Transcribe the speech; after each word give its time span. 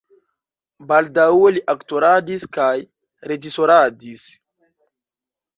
Baldaŭe 0.91 1.51
li 1.57 1.61
aktoradis 1.75 2.47
kaj 2.57 2.71
reĝisoradis. 3.33 4.25